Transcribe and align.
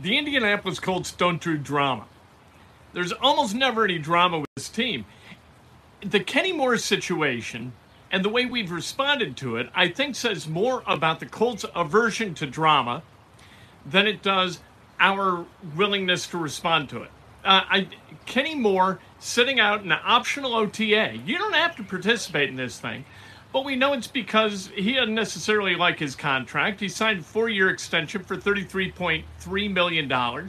the 0.00 0.16
Indianapolis 0.16 0.80
Colts 0.80 1.12
don't 1.12 1.42
do 1.42 1.56
drama. 1.56 2.06
There's 2.92 3.12
almost 3.12 3.54
never 3.54 3.84
any 3.84 3.98
drama 3.98 4.40
with 4.40 4.48
this 4.56 4.68
team. 4.68 5.04
The 6.04 6.20
Kenny 6.20 6.52
Moore 6.52 6.78
situation 6.78 7.72
and 8.10 8.24
the 8.24 8.28
way 8.28 8.44
we've 8.44 8.70
responded 8.70 9.36
to 9.38 9.56
it, 9.56 9.70
I 9.74 9.88
think, 9.88 10.16
says 10.16 10.46
more 10.46 10.82
about 10.86 11.20
the 11.20 11.26
Colts' 11.26 11.64
aversion 11.74 12.34
to 12.34 12.46
drama 12.46 13.02
than 13.86 14.06
it 14.06 14.22
does 14.22 14.60
our 15.00 15.46
willingness 15.74 16.26
to 16.28 16.38
respond 16.38 16.90
to 16.90 17.02
it. 17.02 17.10
Uh, 17.44 17.62
I, 17.68 17.88
Kenny 18.26 18.54
Moore 18.54 19.00
sitting 19.18 19.58
out 19.58 19.82
an 19.82 19.92
optional 19.92 20.54
OTA. 20.54 21.18
You 21.24 21.38
don't 21.38 21.54
have 21.54 21.74
to 21.76 21.82
participate 21.82 22.50
in 22.50 22.56
this 22.56 22.78
thing, 22.78 23.04
but 23.52 23.64
we 23.64 23.76
know 23.76 23.92
it's 23.92 24.06
because 24.06 24.70
he 24.74 24.94
doesn't 24.94 25.14
necessarily 25.14 25.74
like 25.76 25.98
his 25.98 26.16
contract. 26.16 26.80
He 26.80 26.88
signed 26.88 27.20
a 27.20 27.22
four-year 27.22 27.68
extension 27.68 28.22
for 28.22 28.36
$33.3 28.36 29.72
million 29.72 30.10
uh, 30.10 30.48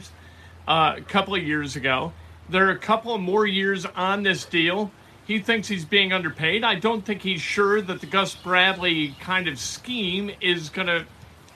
a 0.66 1.00
couple 1.02 1.34
of 1.34 1.42
years 1.42 1.76
ago. 1.76 2.12
There 2.48 2.66
are 2.66 2.72
a 2.72 2.78
couple 2.78 3.14
of 3.14 3.20
more 3.20 3.46
years 3.46 3.84
on 3.84 4.22
this 4.22 4.44
deal. 4.46 4.90
He 5.26 5.38
thinks 5.38 5.68
he's 5.68 5.84
being 5.84 6.12
underpaid. 6.12 6.64
I 6.64 6.76
don't 6.76 7.04
think 7.04 7.22
he's 7.22 7.40
sure 7.40 7.80
that 7.82 8.00
the 8.00 8.06
Gus 8.06 8.34
Bradley 8.34 9.14
kind 9.20 9.48
of 9.48 9.58
scheme 9.58 10.30
is 10.40 10.68
going 10.70 10.88
to 10.88 11.06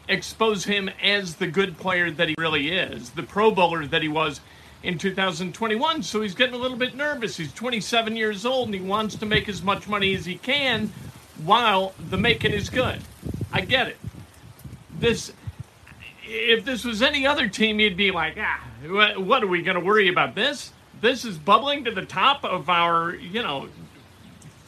expose 0.09 0.65
him 0.65 0.88
as 1.02 1.37
the 1.37 1.46
good 1.46 1.77
player 1.79 2.10
that 2.10 2.29
he 2.29 2.35
really 2.38 2.71
is, 2.71 3.10
the 3.10 3.23
Pro 3.23 3.51
Bowler 3.51 3.87
that 3.87 4.01
he 4.01 4.09
was 4.09 4.41
in 4.83 4.96
2021. 4.96 6.02
So 6.02 6.23
he's 6.23 6.35
getting 6.35 6.55
a 6.55 6.59
little 6.59 6.79
bit 6.79 6.95
nervous. 6.95 7.37
He's 7.37 7.52
27 7.52 8.16
years 8.16 8.46
old 8.46 8.69
and 8.69 8.74
he 8.74 8.80
wants 8.80 9.16
to 9.16 9.27
make 9.27 9.49
as 9.49 9.62
much 9.62 9.88
money 9.88 10.15
as 10.15 10.24
he 10.24 10.37
can 10.37 10.91
while 11.45 11.95
the 12.10 12.16
making 12.16 12.52
is 12.52 12.70
good. 12.70 13.01
I 13.52 13.62
get 13.62 13.88
it. 13.88 13.96
This, 14.98 15.33
if 16.24 16.65
this 16.65 16.84
was 16.84 17.02
any 17.02 17.27
other 17.27 17.48
team, 17.48 17.80
you'd 17.80 17.96
be 17.96 18.10
like, 18.10 18.37
ah, 18.38 18.62
what 19.16 19.43
are 19.43 19.46
we 19.46 19.63
going 19.63 19.79
to 19.79 19.85
worry 19.85 20.09
about 20.09 20.35
this? 20.35 20.73
This 21.01 21.24
is 21.24 21.38
bubbling 21.38 21.85
to 21.85 21.90
the 21.90 22.04
top 22.04 22.45
of 22.45 22.68
our, 22.68 23.15
you 23.15 23.43
know, 23.43 23.68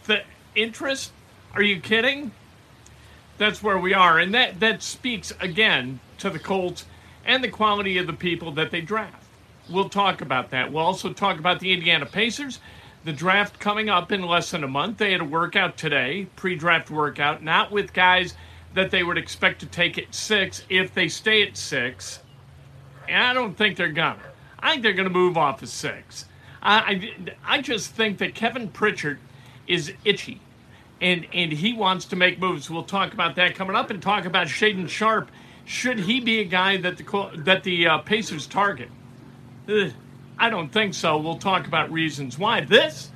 the 0.05 0.23
interest. 0.55 1.13
Are 1.55 1.63
you 1.63 1.81
kidding? 1.81 2.31
That's 3.39 3.63
where 3.63 3.79
we 3.79 3.95
are, 3.95 4.19
and 4.19 4.35
that 4.35 4.61
that 4.61 4.83
speaks 4.83 5.33
again 5.41 5.99
to 6.19 6.31
the 6.31 6.39
Colts 6.39 6.85
and 7.25 7.43
the 7.43 7.49
quality 7.49 7.97
of 7.99 8.07
the 8.07 8.13
people 8.13 8.53
that 8.53 8.71
they 8.71 8.81
draft. 8.81 9.25
We'll 9.69 9.89
talk 9.89 10.21
about 10.21 10.51
that. 10.51 10.73
We'll 10.73 10.85
also 10.85 11.13
talk 11.13 11.39
about 11.39 11.59
the 11.61 11.73
Indiana 11.73 12.07
Pacers. 12.07 12.61
The 13.05 13.13
draft 13.13 13.59
coming 13.59 13.89
up 13.89 14.13
in 14.13 14.23
less 14.23 14.51
than 14.51 14.63
a 14.63 14.69
month. 14.69 14.99
They 14.99 15.13
had 15.13 15.23
a 15.23 15.25
workout 15.25 15.77
today, 15.77 16.27
pre 16.37 16.55
draft 16.55 16.91
workout, 16.91 17.43
not 17.43 17.71
with 17.71 17.93
guys 17.93 18.35
that 18.75 18.91
they 18.91 19.03
would 19.03 19.19
expect 19.19 19.61
to 19.61 19.67
take 19.67 19.99
at 19.99 20.15
six 20.15 20.65
if 20.69 20.93
they 20.93 21.09
stay 21.09 21.43
at 21.43 21.57
six. 21.57 22.21
And 23.09 23.23
I 23.23 23.33
don't 23.33 23.57
think 23.57 23.77
they're 23.77 23.89
gonna. 23.89 24.21
I 24.59 24.73
think 24.73 24.83
they're 24.83 24.93
gonna 24.93 25.09
move 25.09 25.39
off 25.39 25.63
of 25.63 25.69
six. 25.71 26.27
I, 26.63 26.79
I, 27.47 27.57
I 27.57 27.63
just 27.63 27.93
think 27.93 28.19
that 28.19 28.35
Kevin 28.35 28.69
Pritchard 28.69 29.19
is 29.67 29.93
itchy. 30.05 30.41
And, 31.01 31.27
and 31.33 31.51
he 31.51 31.73
wants 31.73 32.05
to 32.07 32.17
make 32.17 32.39
moves. 32.39 32.69
We'll 32.69 32.83
talk 32.83 33.15
about 33.15 33.37
that 33.37 33.55
coming 33.55 33.75
up 33.75 33.89
and 33.89 34.03
talk 34.03 34.27
about 34.27 34.49
Shaedon 34.49 34.89
Sharpe. 34.89 35.31
Should 35.65 36.01
he 36.01 36.21
be 36.21 36.41
a 36.41 36.45
guy 36.45 36.77
that 36.77 36.99
the 36.99 37.31
that 37.45 37.63
the 37.63 37.87
uh, 37.87 37.99
Pacers 37.99 38.47
target? 38.47 38.91
Ugh. 39.69 39.93
I 40.43 40.49
don't 40.49 40.73
think 40.73 40.95
so. 40.95 41.19
We'll 41.19 41.37
talk 41.37 41.67
about 41.67 41.93
reasons 41.93 42.39
why. 42.39 42.63
This 42.63 43.11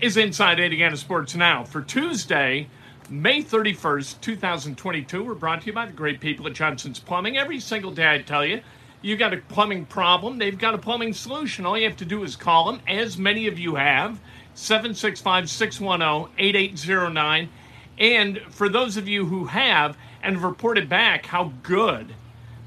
is 0.00 0.16
Inside 0.16 0.58
Indiana 0.58 0.96
Sports 0.96 1.34
Now 1.34 1.62
for 1.62 1.82
Tuesday, 1.82 2.68
May 3.10 3.42
31st, 3.42 4.18
2022. 4.22 5.22
We're 5.22 5.34
brought 5.34 5.60
to 5.60 5.66
you 5.66 5.74
by 5.74 5.84
the 5.84 5.92
great 5.92 6.20
people 6.20 6.46
at 6.46 6.54
Johnson's 6.54 6.98
Plumbing. 6.98 7.36
Every 7.36 7.60
single 7.60 7.90
day, 7.90 8.10
I 8.10 8.22
tell 8.22 8.46
you, 8.46 8.62
you 9.02 9.18
got 9.18 9.34
a 9.34 9.36
plumbing 9.36 9.84
problem, 9.84 10.38
they've 10.38 10.56
got 10.56 10.72
a 10.72 10.78
plumbing 10.78 11.12
solution. 11.12 11.66
All 11.66 11.76
you 11.76 11.86
have 11.86 11.98
to 11.98 12.06
do 12.06 12.22
is 12.24 12.34
call 12.34 12.72
them, 12.72 12.80
as 12.88 13.18
many 13.18 13.46
of 13.46 13.58
you 13.58 13.74
have, 13.74 14.18
765 14.54 15.50
610 15.50 16.32
8809. 16.38 17.50
And 17.98 18.38
for 18.48 18.70
those 18.70 18.96
of 18.96 19.06
you 19.06 19.26
who 19.26 19.44
have 19.44 19.98
and 20.22 20.36
have 20.36 20.44
reported 20.44 20.88
back 20.88 21.26
how 21.26 21.52
good 21.62 22.14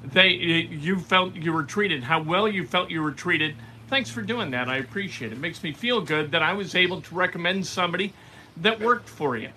they 0.03 0.27
you 0.27 0.99
felt 0.99 1.33
you 1.33 1.51
were 1.51 1.63
treated, 1.63 2.03
how 2.03 2.21
well 2.21 2.47
you 2.47 2.67
felt 2.67 2.91
you 2.91 3.01
were 3.01 3.11
treated, 3.11 3.55
Thanks 3.93 4.09
for 4.09 4.23
doing 4.23 4.49
that. 4.49 4.69
I 4.69 4.77
appreciate 4.77 5.31
it. 5.31 5.35
It 5.35 5.39
makes 5.39 5.61
me 5.61 5.71
feel 5.71 6.01
good 6.01 6.31
that 6.31 6.41
I 6.41 6.53
was 6.53 6.73
able 6.73 6.99
to 6.99 7.13
recommend 7.13 7.67
somebody 7.67 8.11
that 8.57 8.79
worked 8.79 9.07
for 9.07 9.37
you. 9.37 9.49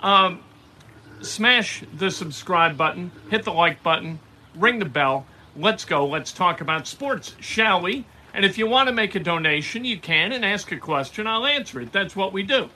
Um, 0.00 0.42
smash 1.20 1.84
the 1.94 2.10
subscribe 2.10 2.78
button, 2.78 3.10
hit 3.28 3.44
the 3.44 3.52
like 3.52 3.82
button, 3.82 4.20
ring 4.54 4.78
the 4.78 4.86
bell. 4.86 5.26
Let's 5.54 5.84
go. 5.84 6.06
Let's 6.06 6.32
talk 6.32 6.62
about 6.62 6.86
sports, 6.86 7.34
shall 7.40 7.82
we? 7.82 8.06
And 8.32 8.46
if 8.46 8.56
you 8.56 8.66
want 8.66 8.88
to 8.88 8.94
make 8.94 9.16
a 9.16 9.20
donation, 9.20 9.84
you 9.84 9.98
can 9.98 10.32
and 10.32 10.46
ask 10.46 10.72
a 10.72 10.78
question. 10.78 11.26
I'll 11.26 11.44
answer 11.44 11.78
it. 11.82 11.92
That's 11.92 12.16
what 12.16 12.32
we 12.32 12.44
do. 12.44 12.70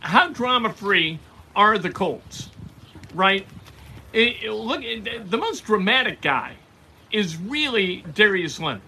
How 0.00 0.30
drama 0.30 0.72
free 0.72 1.20
are 1.54 1.78
the 1.78 1.90
Colts? 1.90 2.48
Right? 3.14 3.46
It, 4.12 4.42
it, 4.42 4.50
look, 4.50 4.82
the 4.82 5.38
most 5.38 5.64
dramatic 5.64 6.20
guy 6.20 6.56
is 7.12 7.36
really 7.36 8.04
Darius 8.14 8.58
Leonard 8.58 8.82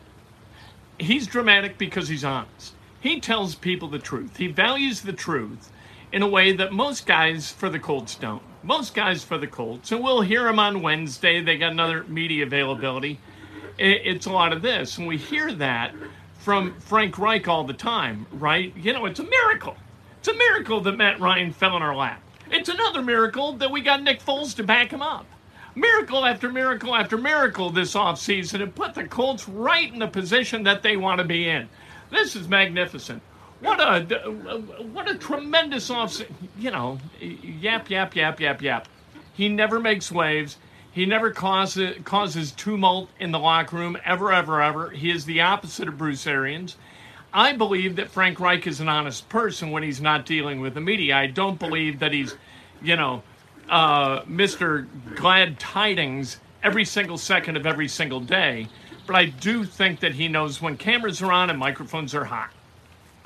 he's 0.99 1.27
dramatic 1.27 1.79
because 1.79 2.09
he's 2.09 2.25
honest. 2.25 2.75
He 3.01 3.21
tells 3.21 3.55
people 3.55 3.89
the 3.89 3.99
truth. 3.99 4.37
He 4.37 4.47
values 4.47 5.03
the 5.03 5.13
truth 5.13 5.71
in 6.13 6.23
a 6.23 6.29
way 6.29 6.53
that 6.53 6.73
most 6.73 7.07
guys 7.07 7.51
for 7.51 7.69
the 7.69 7.79
Colts 7.79 8.15
don't. 8.15 8.43
Most 8.63 8.95
guys 8.95 9.23
for 9.23 9.37
the 9.37 9.47
Colts, 9.47 9.93
and 9.93 10.03
we'll 10.03 10.23
hear 10.23 10.49
him 10.49 10.59
on 10.59 10.81
Wednesday. 10.81 11.43
They 11.43 11.59
got 11.59 11.73
another 11.73 12.05
media 12.05 12.45
availability. 12.45 13.21
It's 13.77 14.27
a 14.27 14.33
lot 14.33 14.53
of 14.53 14.63
this, 14.63 14.97
and 14.97 15.07
we 15.07 15.19
hear 15.19 15.53
that 15.55 15.95
from 16.35 16.79
Frank 16.81 17.19
Reich 17.19 17.49
all 17.49 17.65
the 17.65 17.75
time, 17.75 18.27
right? 18.33 18.75
You 18.77 18.93
know, 18.93 19.05
it's 19.07 19.21
a 19.21 19.25
miracle. 19.25 19.77
It's 20.21 20.29
a 20.29 20.35
miracle 20.35 20.81
that 20.83 20.97
Matt 20.97 21.21
Ryan 21.21 21.53
fell 21.53 21.77
in 21.77 21.83
our 21.83 21.95
lap. 21.95 22.23
It's 22.51 22.69
another 22.69 23.03
miracle 23.03 23.55
that 23.55 23.71
we 23.71 23.81
got 23.81 24.03
Nick 24.03 24.23
Foles 24.23 24.55
to 24.57 24.63
back 24.63 24.93
him 24.93 25.03
up 25.03 25.27
miracle 25.75 26.25
after 26.25 26.51
miracle 26.51 26.95
after 26.95 27.19
miracle 27.19 27.71
this 27.71 27.95
offseason 27.95 28.63
and 28.63 28.75
put 28.75 28.95
the 28.95 29.05
Colts 29.05 29.49
right 29.49 29.93
in 29.93 29.99
the 29.99 30.07
position 30.07 30.63
that 30.65 30.83
they 30.83 30.97
want 30.97 31.19
to 31.19 31.25
be 31.25 31.49
in. 31.49 31.69
This 32.11 32.37
is 32.37 32.49
magnificent. 32.49 33.23
What 33.61 33.81
a 33.81 34.03
what 34.93 35.11
a 35.11 35.17
tremendous 35.17 35.89
offseason. 35.91 36.33
You 36.59 36.71
know, 36.71 36.99
yap 37.21 37.91
yap 37.91 38.15
yap 38.15 38.41
yap 38.41 38.63
yap. 38.63 38.89
He 39.33 39.49
never 39.49 39.81
makes 39.81 40.13
waves. 40.13 40.59
He 40.93 41.07
never 41.07 41.31
causes 41.31 41.97
causes 42.05 42.53
tumult 42.53 43.11
in 43.19 43.33
the 43.33 43.39
locker 43.39 43.77
room 43.77 43.97
ever 44.05 44.33
ever 44.33 44.63
ever. 44.63 44.91
He 44.91 45.11
is 45.11 45.25
the 45.25 45.41
opposite 45.41 45.89
of 45.89 45.99
Bruce 45.99 46.27
Arians. 46.27 46.77
I 47.33 47.53
believe 47.53 47.97
that 47.97 48.11
Frank 48.11 48.39
Reich 48.39 48.65
is 48.69 48.81
an 48.81 48.89
honest 48.89 49.29
person 49.29 49.73
when 49.73 49.83
he's 49.83 50.01
not 50.01 50.25
dealing 50.25 50.61
with 50.61 50.75
the 50.75 50.81
media. 50.81 51.17
I 51.17 51.27
don't 51.27 51.59
believe 51.59 51.99
that 51.99 52.13
he's, 52.13 52.37
you 52.81 52.95
know, 52.95 53.25
uh, 53.69 54.23
Mr. 54.23 54.87
Glad 55.15 55.59
Tidings 55.59 56.39
every 56.63 56.85
single 56.85 57.19
second 57.19 57.57
of 57.57 57.67
every 57.67 57.89
single 57.89 58.21
day, 58.21 58.69
but 59.07 59.17
I 59.17 59.27
do 59.27 59.65
think 59.65 60.01
that 60.01 60.15
he 60.15 60.29
knows 60.29 60.63
when 60.63 60.77
cameras 60.77 61.21
are 61.23 61.33
on 61.33 61.51
and 61.51 61.59
microphones 61.59 62.15
are 62.15 62.25
hot. 62.25 62.51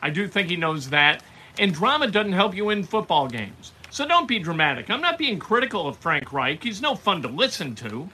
I 0.00 0.10
do 0.10 0.28
think 0.28 0.48
he 0.48 0.56
knows 0.56 0.90
that. 0.90 1.22
And 1.58 1.74
drama 1.74 2.08
doesn't 2.08 2.32
help 2.32 2.54
you 2.54 2.66
win 2.66 2.84
football 2.84 3.26
games. 3.26 3.72
So 3.90 4.06
don't 4.06 4.28
be 4.28 4.38
dramatic. 4.38 4.90
I'm 4.90 5.00
not 5.00 5.18
being 5.18 5.38
critical 5.38 5.88
of 5.88 5.96
Frank 5.96 6.32
Reich. 6.32 6.62
He's 6.62 6.82
no 6.82 6.94
fun 6.94 7.22
to 7.22 7.28
listen 7.28 7.74
to, 7.76 8.08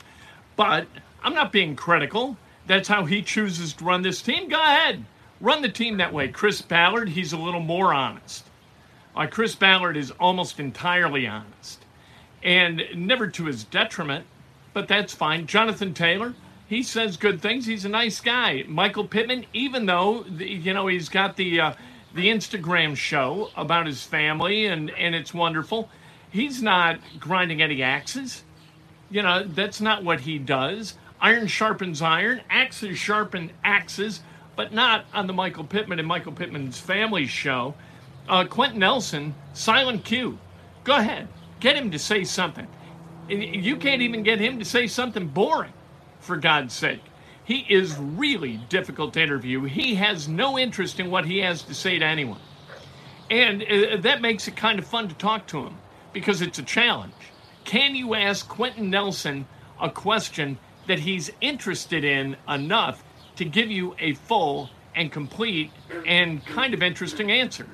but 0.57 0.87
I'm 1.23 1.34
not 1.34 1.53
being 1.53 1.77
critical. 1.77 2.37
That's 2.67 2.89
how 2.89 3.05
he 3.05 3.23
chooses 3.23 3.75
to 3.75 3.84
run 3.84 4.03
this 4.03 4.23
team. 4.23 4.49
Go 4.49 4.61
ahead. 4.61 5.05
Run 5.41 5.61
the 5.63 5.69
team 5.69 5.99
that 5.99 6.13
way. 6.13 6.29
Chris 6.29 6.63
Ballard, 6.63 7.11
he's 7.11 7.33
a 7.33 7.39
little 7.39 7.61
more 7.61 7.93
honest. 7.93 8.47
Like 9.15 9.31
Chris 9.31 9.55
Ballard 9.55 9.97
is 9.97 10.11
almost 10.13 10.59
entirely 10.59 11.27
honest 11.27 11.84
and 12.44 12.82
never 12.94 13.27
to 13.28 13.47
his 13.47 13.65
detriment, 13.65 14.27
but 14.75 14.87
that's 14.87 15.15
fine. 15.15 15.47
Jonathan 15.47 15.94
Taylor, 15.94 16.34
he 16.69 16.83
says 16.83 17.16
good 17.16 17.41
things. 17.41 17.66
He's 17.66 17.84
a 17.84 17.89
nice 17.89 18.21
guy. 18.21 18.65
Michael 18.69 19.07
Pittman, 19.07 19.47
even 19.53 19.86
though 19.86 20.24
you 20.24 20.74
know 20.74 20.86
he's 20.86 21.09
got 21.09 21.36
the 21.36 21.60
uh, 21.60 21.74
the 22.15 22.28
Instagram 22.28 22.97
show 22.97 23.51
about 23.57 23.86
his 23.86 24.03
family 24.03 24.66
and 24.66 24.91
and 24.91 25.15
it's 25.15 25.33
wonderful, 25.33 25.89
he's 26.30 26.63
not 26.63 27.01
grinding 27.19 27.63
any 27.63 27.83
axes. 27.83 28.45
You 29.10 29.22
know 29.22 29.45
that's 29.45 29.80
not 29.80 30.04
what 30.04 30.21
he 30.21 30.39
does. 30.39 30.95
Iron 31.21 31.47
sharpens 31.47 32.03
iron, 32.03 32.42
axes 32.51 32.98
sharpen 32.98 33.51
axes, 33.65 34.21
but 34.57 34.72
not 34.72 35.07
on 35.15 35.27
the 35.27 35.33
Michael 35.33 35.65
Pittman 35.65 35.98
and 35.98 36.07
Michael 36.07 36.33
Pittman's 36.33 36.78
family 36.78 37.27
show. 37.27 37.74
Uh, 38.28 38.45
Quenton 38.45 38.80
Nelson, 38.80 39.34
silent 39.53 40.04
Q. 40.04 40.39
Go 40.83 40.97
ahead. 40.97 41.28
Get 41.60 41.77
him 41.77 41.91
to 41.91 41.98
say 41.98 42.24
something. 42.24 42.66
You 43.28 43.77
can't 43.77 44.03
even 44.03 44.22
get 44.22 44.39
him 44.41 44.59
to 44.59 44.65
say 44.65 44.86
something 44.86 45.28
boring, 45.28 45.72
for 46.21 46.36
God's 46.36 46.74
sake. 46.74 47.03
He 47.45 47.66
is 47.68 47.97
really 47.98 48.59
difficult 48.68 49.15
to 49.15 49.22
interview. 49.22 49.65
He 49.65 49.95
has 49.97 50.28
no 50.28 50.59
interest 50.59 51.01
in 51.01 51.10
what 51.10 51.24
he 51.27 51.39
has 51.39 51.62
to 51.62 51.74
say 51.74 51.98
to 51.98 52.04
anyone. 52.04 52.41
And 53.30 53.62
uh, 53.62 53.97
that 53.98 54.21
makes 54.21 54.47
it 54.48 54.56
kind 54.56 54.78
of 54.78 54.86
fun 54.86 55.09
to 55.09 55.15
talk 55.15 55.47
to 55.48 55.62
him 55.62 55.77
because 56.12 56.42
it's 56.42 56.59
a 56.59 56.62
challenge. 56.62 57.12
Can 57.65 57.95
you 57.95 58.15
ask 58.15 58.47
Quenton 58.48 58.91
Nelson 58.91 59.47
a 59.80 59.91
question 59.91 60.59
that 60.86 61.00
he's 61.00 61.30
interested 61.41 62.04
in 62.04 62.36
enough 62.48 63.03
to 63.36 63.45
give 63.45 63.71
you 63.71 63.95
a 63.98 64.15
full 64.15 64.71
and 64.95 65.10
complete 65.10 65.71
and 66.07 66.45
kind 66.47 66.74
of 66.74 66.83
interesting 66.83 67.30
answer. 67.30 67.66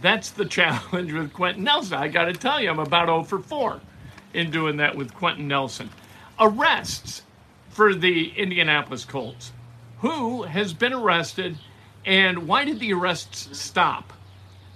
That's 0.00 0.30
the 0.30 0.44
challenge 0.46 1.12
with 1.12 1.32
Quenton 1.32 1.64
Nelson. 1.64 1.98
I 1.98 2.08
got 2.08 2.24
to 2.24 2.32
tell 2.32 2.60
you, 2.60 2.70
I'm 2.70 2.78
about 2.78 3.06
0 3.06 3.24
for 3.24 3.38
4 3.38 3.80
in 4.34 4.50
doing 4.50 4.76
that 4.78 4.96
with 4.96 5.14
Quenton 5.14 5.48
Nelson. 5.48 5.90
Arrests 6.38 7.22
for 7.70 7.94
the 7.94 8.30
Indianapolis 8.36 9.04
Colts. 9.04 9.52
Who 9.98 10.44
has 10.44 10.72
been 10.72 10.92
arrested 10.92 11.58
and 12.06 12.48
why 12.48 12.64
did 12.64 12.80
the 12.80 12.92
arrests 12.92 13.58
stop? 13.58 14.12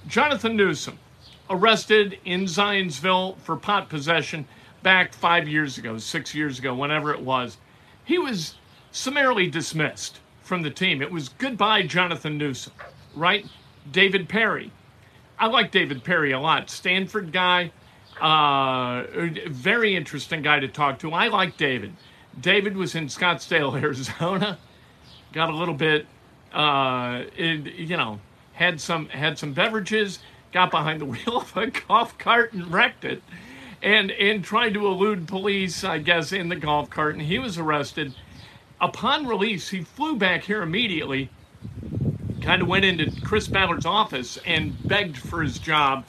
Jonathan 0.06 0.56
Newsome, 0.56 0.98
arrested 1.48 2.18
in 2.24 2.42
Zionsville 2.42 3.38
for 3.38 3.56
pot 3.56 3.88
possession 3.88 4.46
back 4.82 5.14
five 5.14 5.48
years 5.48 5.78
ago, 5.78 5.96
six 5.96 6.34
years 6.34 6.58
ago, 6.58 6.74
whenever 6.74 7.12
it 7.12 7.20
was. 7.20 7.56
He 8.04 8.18
was 8.18 8.56
summarily 8.92 9.48
dismissed 9.48 10.20
from 10.42 10.60
the 10.60 10.70
team. 10.70 11.00
It 11.00 11.10
was 11.10 11.30
goodbye, 11.30 11.82
Jonathan 11.84 12.36
Newsome, 12.36 12.74
right? 13.14 13.46
David 13.90 14.28
Parry. 14.28 14.70
I 15.38 15.46
like 15.46 15.70
David 15.70 16.04
Parry 16.04 16.32
a 16.32 16.40
lot. 16.40 16.70
Stanford 16.70 17.32
guy, 17.32 17.72
uh, 18.20 19.04
very 19.48 19.96
interesting 19.96 20.42
guy 20.42 20.60
to 20.60 20.68
talk 20.68 20.98
to. 21.00 21.12
I 21.12 21.28
like 21.28 21.56
David. 21.56 21.94
David 22.40 22.76
was 22.76 22.94
in 22.94 23.06
Scottsdale, 23.06 23.80
Arizona. 23.82 24.58
Got 25.32 25.50
a 25.50 25.54
little 25.54 25.74
bit, 25.74 26.06
uh, 26.52 27.24
it, 27.36 27.74
you 27.74 27.96
know, 27.96 28.20
had 28.52 28.80
some 28.80 29.08
had 29.08 29.38
some 29.38 29.52
beverages, 29.52 30.20
got 30.52 30.70
behind 30.70 31.00
the 31.00 31.04
wheel 31.06 31.38
of 31.38 31.56
a 31.56 31.66
golf 31.66 32.16
cart 32.18 32.52
and 32.52 32.72
wrecked 32.72 33.04
it, 33.04 33.22
and 33.82 34.12
and 34.12 34.44
tried 34.44 34.74
to 34.74 34.86
elude 34.86 35.26
police, 35.26 35.82
I 35.82 35.98
guess, 35.98 36.32
in 36.32 36.48
the 36.48 36.56
golf 36.56 36.90
cart, 36.90 37.14
and 37.14 37.22
he 37.22 37.38
was 37.38 37.58
arrested. 37.58 38.14
Upon 38.80 39.26
release, 39.26 39.70
he 39.70 39.82
flew 39.82 40.16
back 40.16 40.44
here 40.44 40.62
immediately. 40.62 41.30
Kind 42.44 42.60
of 42.60 42.68
went 42.68 42.84
into 42.84 43.10
Chris 43.22 43.48
Ballard's 43.48 43.86
office 43.86 44.38
and 44.44 44.76
begged 44.86 45.16
for 45.16 45.42
his 45.42 45.58
job. 45.58 46.04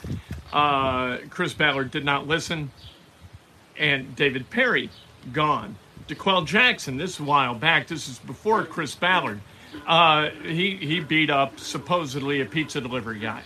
Uh, 0.52 1.20
Chris 1.30 1.54
Ballard 1.54 1.92
did 1.92 2.04
not 2.04 2.28
listen, 2.28 2.72
and 3.78 4.14
David 4.18 4.50
Parry 4.50 4.90
gone. 5.32 5.78
D'Qwell 6.10 6.46
Jackson, 6.46 6.98
this 6.98 7.14
is 7.14 7.20
a 7.22 7.24
while 7.24 7.56
back. 7.56 7.88
This 7.88 8.10
is 8.10 8.20
before 8.20 8.66
Chris 8.66 8.94
Ballard. 8.96 9.40
Uh, 9.88 10.30
he 10.44 10.76
he 10.76 11.00
beat 11.00 11.30
up 11.30 11.58
supposedly 11.58 12.42
a 12.42 12.46
pizza 12.46 12.82
delivery 12.82 13.20
guy. 13.20 13.42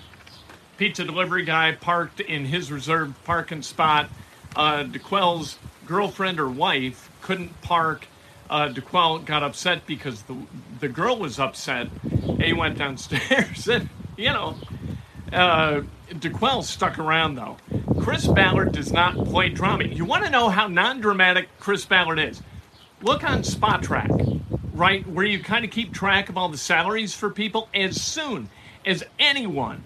Pizza 0.78 1.06
delivery 1.06 1.46
guy 1.46 1.74
parked 1.74 2.20
in 2.22 2.44
his 2.46 2.72
reserved 2.72 3.24
parking 3.24 3.62
spot. 3.62 4.10
Uh, 4.56 4.82
D'Qwell's 4.82 5.60
girlfriend 5.86 6.40
or 6.40 6.50
wife 6.50 7.12
couldn't 7.22 7.62
park. 7.62 8.08
Uh, 8.50 8.70
D'Qwell 8.70 9.26
got 9.26 9.44
upset 9.44 9.86
because 9.86 10.24
the 10.24 10.36
the 10.80 10.88
girl 10.88 11.18
was 11.18 11.40
upset. 11.40 11.88
He 12.42 12.54
went 12.54 12.78
downstairs 12.78 13.68
and 13.70 13.90
you 14.18 14.30
know. 14.30 14.56
Uh, 15.32 15.82
D'Qwell 16.20 16.64
stuck 16.64 16.98
around 16.98 17.36
though. 17.36 17.58
Chris 18.02 18.26
Ballard 18.26 18.72
does 18.72 18.92
not 18.92 19.14
play 19.26 19.50
drama. 19.50 19.84
You 19.84 20.06
want 20.06 20.26
to 20.26 20.32
know 20.32 20.50
how 20.50 20.68
non-dramatic 20.68 21.50
Chris 21.60 21.86
Ballard 21.86 22.18
is? 22.18 22.42
look 23.02 23.24
on 23.24 23.42
Spotrac, 23.42 24.42
right, 24.74 25.06
where 25.08 25.26
you 25.26 25.42
kind 25.42 25.66
of 25.66 25.72
keep 25.72 25.94
track 25.94 26.30
of 26.30 26.38
all 26.38 26.50
the 26.50 26.58
salaries 26.58 27.14
for 27.14 27.30
people. 27.30 27.70
As 27.74 28.02
soon 28.02 28.50
as 28.86 29.04
anyone 29.18 29.86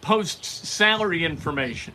posts 0.00 0.68
salary 0.68 1.24
information, 1.24 1.94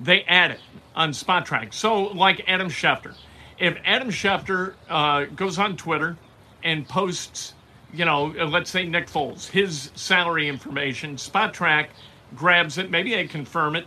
they 0.00 0.22
add 0.22 0.52
it 0.52 0.60
on 0.94 1.10
Spotrac. 1.12 1.72
So, 1.72 2.04
like 2.04 2.42
Adam 2.48 2.68
Schefter. 2.68 3.14
If 3.62 3.78
Adam 3.84 4.10
Schefter 4.10 4.74
uh, 4.88 5.26
goes 5.36 5.56
on 5.56 5.76
Twitter 5.76 6.16
and 6.64 6.86
posts, 6.88 7.54
you 7.94 8.04
know, 8.04 8.24
let's 8.24 8.68
say 8.68 8.84
Nick 8.84 9.06
Foles, 9.06 9.48
his 9.48 9.92
salary 9.94 10.48
information, 10.48 11.14
Spotrac 11.14 11.86
grabs 12.34 12.76
it. 12.76 12.90
Maybe 12.90 13.14
they 13.14 13.28
confirm 13.28 13.76
it. 13.76 13.86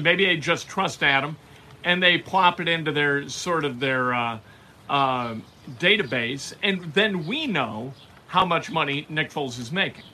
Maybe 0.00 0.24
they 0.24 0.36
just 0.36 0.68
trust 0.68 1.02
Adam 1.02 1.36
and 1.82 2.00
they 2.00 2.16
plop 2.16 2.60
it 2.60 2.68
into 2.68 2.92
their 2.92 3.28
sort 3.28 3.64
of 3.64 3.80
their 3.80 4.14
uh, 4.14 4.38
uh, 4.88 5.34
database, 5.80 6.54
and 6.62 6.94
then 6.94 7.26
we 7.26 7.48
know 7.48 7.92
how 8.28 8.44
much 8.44 8.70
money 8.70 9.04
Nick 9.08 9.32
Foles 9.32 9.58
is 9.58 9.72
making. 9.72 10.04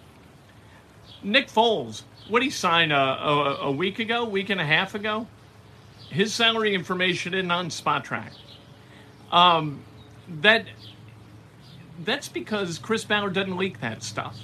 Nick 1.23 1.49
Foles, 1.49 2.05
what 2.29 2.43
he 2.43 2.49
signed 2.49 2.93
a, 2.93 2.97
a, 2.97 3.57
a 3.65 3.71
week 3.71 3.99
ago, 3.99 4.25
week 4.25 4.49
and 4.49 4.63
a 4.63 4.65
half 4.65 4.95
ago, 4.95 5.27
his 6.09 6.33
salary 6.33 6.75
information 6.75 7.35
in 7.35 7.51
on 7.51 7.69
Spotrac. 7.69 8.33
Um, 9.31 9.83
that 10.41 10.67
that's 12.05 12.29
because 12.29 12.79
Chris 12.79 13.05
Ballard 13.05 13.35
doesn't 13.35 13.57
leak 13.57 13.81
that 13.81 14.03
stuff 14.03 14.39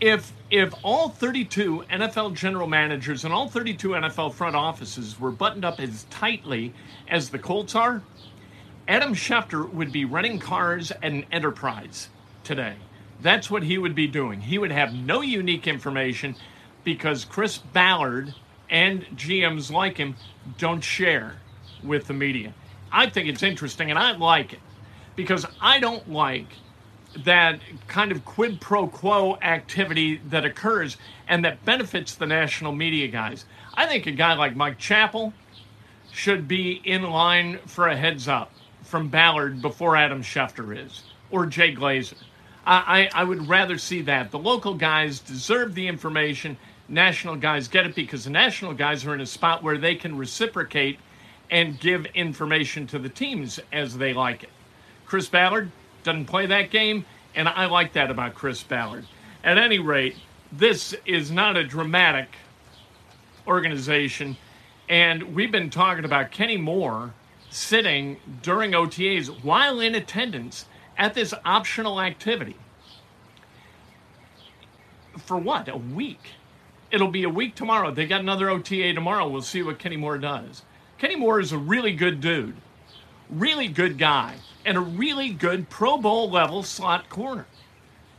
if 0.00 0.32
if 0.50 0.74
all 0.82 1.10
32 1.10 1.84
NFL 1.90 2.34
general 2.34 2.66
managers 2.66 3.24
and 3.24 3.32
all 3.32 3.48
32 3.48 3.90
NFL 3.90 4.34
front 4.34 4.56
offices 4.56 5.20
were 5.20 5.30
buttoned 5.30 5.64
up 5.64 5.78
as 5.78 6.04
tightly 6.10 6.72
as 7.08 7.30
the 7.30 7.38
Colts 7.38 7.76
are, 7.76 8.02
Adam 8.88 9.14
Schefter 9.14 9.72
would 9.72 9.92
be 9.92 10.04
renting 10.04 10.40
cars 10.40 10.90
at 10.90 11.04
an 11.04 11.24
enterprise 11.30 12.08
today. 12.42 12.74
That's 13.22 13.50
what 13.50 13.62
he 13.62 13.78
would 13.78 13.94
be 13.94 14.08
doing. 14.08 14.40
He 14.40 14.58
would 14.58 14.72
have 14.72 14.92
no 14.92 15.20
unique 15.20 15.68
information 15.68 16.34
because 16.82 17.24
Chris 17.24 17.58
Ballard 17.58 18.34
and 18.68 19.04
GMs 19.14 19.70
like 19.70 19.98
him 19.98 20.16
don't 20.58 20.82
share 20.82 21.36
with 21.84 22.06
the 22.06 22.14
media. 22.14 22.54
I 22.92 23.08
think 23.08 23.28
it's 23.28 23.42
interesting 23.42 23.90
and 23.90 23.98
I 23.98 24.12
like 24.12 24.52
it 24.52 24.60
because 25.16 25.46
I 25.60 25.80
don't 25.80 26.10
like 26.10 26.46
that 27.24 27.60
kind 27.88 28.12
of 28.12 28.24
quid 28.24 28.60
pro 28.60 28.86
quo 28.86 29.36
activity 29.42 30.20
that 30.28 30.44
occurs 30.44 30.96
and 31.28 31.44
that 31.44 31.64
benefits 31.64 32.14
the 32.14 32.26
national 32.26 32.72
media 32.72 33.08
guys. 33.08 33.44
I 33.74 33.86
think 33.86 34.06
a 34.06 34.12
guy 34.12 34.34
like 34.34 34.56
Mike 34.56 34.78
Chappell 34.78 35.32
should 36.12 36.48
be 36.48 36.80
in 36.84 37.02
line 37.02 37.58
for 37.66 37.88
a 37.88 37.96
heads 37.96 38.28
up 38.28 38.52
from 38.82 39.08
Ballard 39.08 39.62
before 39.62 39.96
Adam 39.96 40.22
Schefter 40.22 40.76
is, 40.76 41.04
or 41.30 41.46
Jay 41.46 41.74
Glazer. 41.74 42.14
I, 42.66 43.08
I, 43.14 43.20
I 43.20 43.24
would 43.24 43.48
rather 43.48 43.78
see 43.78 44.02
that. 44.02 44.30
The 44.30 44.38
local 44.38 44.74
guys 44.74 45.20
deserve 45.20 45.74
the 45.74 45.86
information. 45.86 46.56
National 46.88 47.36
guys 47.36 47.68
get 47.68 47.86
it 47.86 47.94
because 47.94 48.24
the 48.24 48.30
national 48.30 48.74
guys 48.74 49.06
are 49.06 49.14
in 49.14 49.20
a 49.20 49.26
spot 49.26 49.62
where 49.62 49.78
they 49.78 49.94
can 49.94 50.16
reciprocate 50.16 50.98
and 51.50 51.78
give 51.80 52.06
information 52.06 52.86
to 52.86 52.98
the 52.98 53.08
teams 53.08 53.60
as 53.72 53.98
they 53.98 54.12
like 54.12 54.44
it. 54.44 54.50
Chris 55.06 55.28
Ballard, 55.28 55.70
doesn't 56.02 56.26
play 56.26 56.46
that 56.46 56.70
game, 56.70 57.04
and 57.34 57.48
I 57.48 57.66
like 57.66 57.92
that 57.94 58.10
about 58.10 58.34
Chris 58.34 58.62
Ballard. 58.62 59.06
At 59.42 59.58
any 59.58 59.78
rate, 59.78 60.16
this 60.52 60.94
is 61.04 61.30
not 61.30 61.56
a 61.56 61.64
dramatic 61.64 62.28
organization, 63.46 64.36
and 64.88 65.34
we've 65.34 65.52
been 65.52 65.70
talking 65.70 66.04
about 66.04 66.30
Kenny 66.30 66.56
Moore 66.56 67.12
sitting 67.50 68.18
during 68.42 68.72
OTAs 68.72 69.42
while 69.42 69.80
in 69.80 69.94
attendance 69.94 70.66
at 70.96 71.14
this 71.14 71.34
optional 71.44 72.00
activity. 72.00 72.56
For 75.18 75.36
what? 75.36 75.68
A 75.68 75.76
week. 75.76 76.20
It'll 76.90 77.08
be 77.08 77.24
a 77.24 77.28
week 77.28 77.54
tomorrow. 77.54 77.90
They 77.90 78.06
got 78.06 78.20
another 78.20 78.50
OTA 78.50 78.94
tomorrow. 78.94 79.28
We'll 79.28 79.42
see 79.42 79.62
what 79.62 79.78
Kenny 79.78 79.96
Moore 79.96 80.18
does. 80.18 80.62
Kenny 81.00 81.16
Moore 81.16 81.40
is 81.40 81.52
a 81.52 81.56
really 81.56 81.94
good 81.94 82.20
dude, 82.20 82.54
really 83.30 83.68
good 83.68 83.96
guy 83.96 84.34
and 84.66 84.76
a 84.76 84.80
really 84.80 85.30
good 85.30 85.70
Pro 85.70 85.96
Bowl 85.96 86.30
level 86.30 86.62
slot 86.62 87.08
corner. 87.08 87.46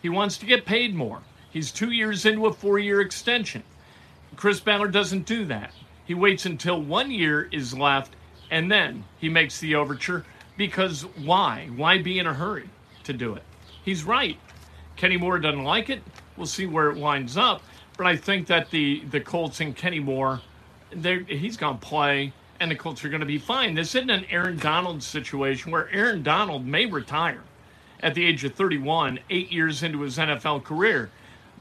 He 0.01 0.09
wants 0.09 0.39
to 0.39 0.47
get 0.47 0.65
paid 0.65 0.95
more. 0.95 1.21
He's 1.51 1.71
two 1.71 1.91
years 1.91 2.25
into 2.25 2.47
a 2.47 2.53
four 2.53 2.79
year 2.79 2.99
extension. 2.99 3.61
Chris 4.35 4.59
Ballard 4.59 4.91
doesn't 4.91 5.27
do 5.27 5.45
that. 5.45 5.71
He 6.05 6.15
waits 6.15 6.47
until 6.47 6.81
one 6.81 7.11
year 7.11 7.47
is 7.51 7.77
left 7.77 8.15
and 8.49 8.71
then 8.71 9.03
he 9.19 9.29
makes 9.29 9.59
the 9.59 9.75
overture 9.75 10.25
because 10.57 11.03
why? 11.17 11.69
Why 11.75 11.99
be 11.99 12.17
in 12.17 12.25
a 12.25 12.33
hurry 12.33 12.67
to 13.03 13.13
do 13.13 13.35
it? 13.35 13.43
He's 13.85 14.03
right. 14.03 14.39
Kenny 14.95 15.17
Moore 15.17 15.37
doesn't 15.37 15.63
like 15.63 15.91
it. 15.91 16.01
We'll 16.35 16.47
see 16.47 16.65
where 16.65 16.89
it 16.89 16.97
winds 16.97 17.37
up. 17.37 17.61
But 17.95 18.07
I 18.07 18.15
think 18.15 18.47
that 18.47 18.71
the, 18.71 19.03
the 19.11 19.21
Colts 19.21 19.59
and 19.59 19.75
Kenny 19.75 19.99
Moore, 19.99 20.41
he's 21.27 21.57
going 21.57 21.77
to 21.77 21.85
play 21.85 22.33
and 22.61 22.69
the 22.69 22.75
Colts 22.75 23.03
are 23.03 23.09
going 23.09 23.21
to 23.21 23.25
be 23.25 23.39
fine. 23.39 23.73
This 23.73 23.95
isn't 23.95 24.11
an 24.11 24.25
Aaron 24.29 24.57
Donald 24.57 25.01
situation 25.01 25.71
where 25.71 25.89
Aaron 25.89 26.21
Donald 26.21 26.63
may 26.63 26.85
retire 26.85 27.41
at 28.01 28.13
the 28.13 28.23
age 28.23 28.43
of 28.43 28.53
31, 28.53 29.19
eight 29.31 29.51
years 29.51 29.81
into 29.81 30.01
his 30.01 30.19
NFL 30.19 30.63
career, 30.63 31.09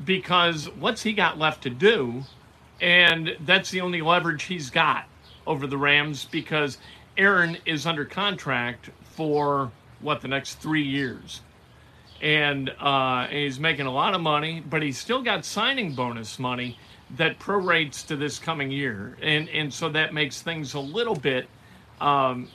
because 0.05 0.69
what's 0.79 1.03
he 1.03 1.15
got 1.15 1.39
left 1.39 1.63
to 1.63 1.71
do? 1.71 2.23
And 2.83 3.35
that's 3.41 3.71
the 3.71 3.81
only 3.81 4.03
leverage 4.03 4.43
he's 4.43 4.69
got 4.69 5.07
over 5.47 5.67
the 5.67 5.79
Rams 5.79 6.27
because 6.27 6.77
Aaron 7.17 7.57
is 7.65 7.87
under 7.87 8.05
contract 8.05 8.91
for 9.03 9.73
what 10.01 10.21
the 10.21 10.29
next 10.29 10.57
three 10.57 10.83
years. 10.83 11.41
And 12.21 12.71
uh, 12.79 13.27
he's 13.29 13.59
making 13.59 13.87
a 13.87 13.91
lot 13.91 14.15
of 14.15 14.21
money, 14.21 14.63
but 14.69 14.83
he's 14.83 14.99
still 14.99 15.23
got 15.23 15.45
signing 15.45 15.95
bonus 15.95 16.39
money 16.39 16.79
that 17.17 17.39
prorates 17.39 18.07
to 18.07 18.17
this 18.17 18.39
coming 18.39 18.71
year, 18.71 19.17
and 19.21 19.49
and 19.49 19.73
so 19.73 19.89
that 19.89 20.15
makes 20.15 20.43
things 20.43 20.75
a 20.75 20.81
little 20.81 21.15
bit 21.15 21.49
um, 22.01 22.49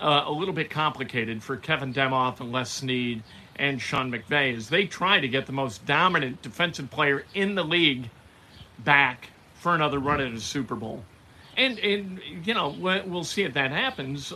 uh, 0.00 0.24
a 0.26 0.32
little 0.32 0.54
bit 0.54 0.70
complicated 0.70 1.42
for 1.42 1.56
Kevin 1.56 1.92
Demoff 1.94 2.40
and 2.40 2.52
Les 2.52 2.70
Snead 2.70 3.22
and 3.56 3.80
Sean 3.80 4.10
McVay 4.10 4.56
as 4.56 4.68
they 4.68 4.86
try 4.86 5.20
to 5.20 5.28
get 5.28 5.46
the 5.46 5.52
most 5.52 5.84
dominant 5.86 6.42
defensive 6.42 6.90
player 6.90 7.24
in 7.34 7.54
the 7.54 7.62
league 7.62 8.10
back 8.80 9.28
for 9.54 9.74
another 9.74 9.98
run 9.98 10.20
at 10.20 10.32
a 10.32 10.40
Super 10.40 10.74
Bowl. 10.74 11.04
And, 11.56 11.78
and 11.80 12.20
you 12.44 12.54
know, 12.54 12.70
we'll 12.70 13.24
see 13.24 13.42
if 13.42 13.52
that 13.54 13.70
happens. 13.70 14.32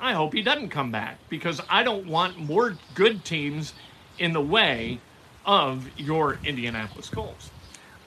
I 0.00 0.12
hope 0.12 0.34
he 0.34 0.42
doesn't 0.42 0.70
come 0.70 0.90
back 0.90 1.18
because 1.28 1.60
I 1.70 1.84
don't 1.84 2.06
want 2.06 2.38
more 2.38 2.76
good 2.94 3.24
teams 3.24 3.72
in 4.18 4.32
the 4.32 4.40
way 4.40 5.00
of 5.44 5.88
your 5.98 6.38
Indianapolis 6.44 7.08
Colts. 7.08 7.50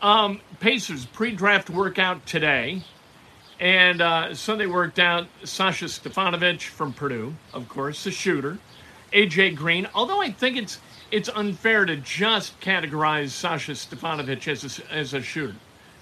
Um, 0.01 0.41
Pacers 0.59 1.05
pre 1.05 1.31
draft 1.31 1.69
workout 1.69 2.25
today. 2.25 2.83
And 3.59 4.01
uh, 4.01 4.33
so 4.35 4.55
they 4.55 4.67
worked 4.67 4.99
out 4.99 5.27
Sasha 5.43 5.85
Stefanovic 5.85 6.61
from 6.61 6.93
Purdue, 6.93 7.35
of 7.53 7.67
course, 7.67 8.05
the 8.05 8.11
shooter. 8.11 8.57
AJ 9.11 9.55
Green, 9.55 9.87
although 9.93 10.21
I 10.21 10.31
think 10.31 10.55
it's 10.55 10.79
it's 11.11 11.29
unfair 11.29 11.85
to 11.85 11.95
just 11.95 12.59
categorize 12.61 13.29
Sasha 13.29 13.71
Stefanovic 13.71 14.47
as 14.47 14.79
a, 14.79 14.93
as 14.93 15.13
a 15.13 15.21
shooter 15.21 15.55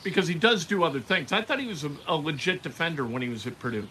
because 0.04 0.28
he 0.28 0.36
does 0.36 0.66
do 0.66 0.84
other 0.84 1.00
things. 1.00 1.32
I 1.32 1.42
thought 1.42 1.60
he 1.60 1.68
was 1.68 1.84
a, 1.84 1.92
a 2.06 2.16
legit 2.16 2.62
defender 2.62 3.06
when 3.06 3.22
he 3.22 3.30
was 3.30 3.48
at 3.48 3.58
Purdue. 3.60 3.88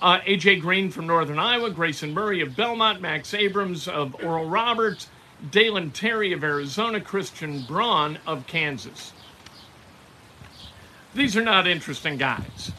Uh, 0.00 0.20
AJ 0.20 0.60
Green 0.60 0.90
from 0.90 1.06
Northern 1.06 1.38
Iowa, 1.38 1.70
Grayson 1.70 2.14
Murray 2.14 2.40
of 2.40 2.54
Belmont, 2.54 3.00
Max 3.00 3.32
Abmas 3.32 3.88
of 3.88 4.14
Oral 4.22 4.48
Roberts, 4.48 5.08
Dalen 5.50 5.90
Terry 5.92 6.32
of 6.32 6.42
Arizona, 6.42 7.00
Christian 7.00 7.62
Braun 7.62 8.18
of 8.26 8.46
Kansas. 8.46 9.12
These 11.14 11.36
are 11.36 11.42
not 11.42 11.66
interesting 11.66 12.16
guys 12.16 12.72